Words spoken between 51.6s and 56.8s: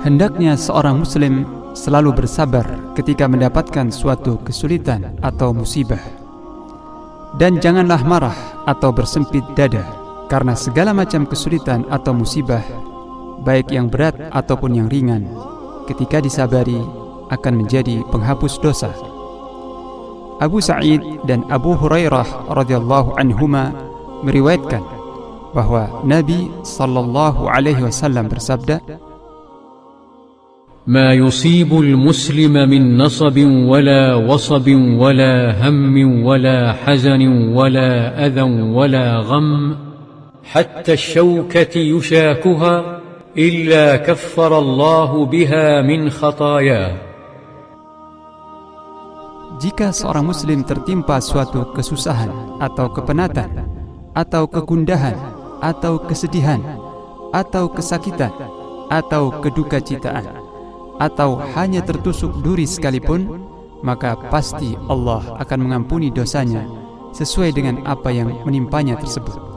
kesusahan atau kepenatan atau kegundahan atau kesedihan